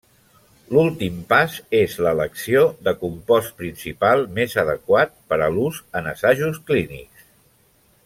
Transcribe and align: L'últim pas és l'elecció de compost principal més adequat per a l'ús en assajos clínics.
L'últim 0.75 1.19
pas 1.33 1.57
és 1.79 1.97
l'elecció 2.05 2.63
de 2.89 2.95
compost 3.03 3.55
principal 3.61 4.27
més 4.41 4.59
adequat 4.65 5.17
per 5.35 5.43
a 5.51 5.55
l'ús 5.59 5.83
en 6.01 6.15
assajos 6.17 6.63
clínics. 6.73 7.33